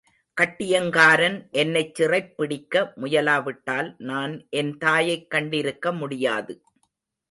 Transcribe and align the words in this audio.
கட்டியங்காரன் 0.37 1.49
என்னைச் 1.51 1.95
சிறைப் 1.95 2.37
பிடிக்க 2.37 2.93
முயலாவிட்டால் 3.01 3.93
நான் 3.97 4.47
என் 4.49 4.77
தாயைக் 4.77 5.31
கண்டிருக்க 5.31 5.97
முடியாது. 5.97 6.53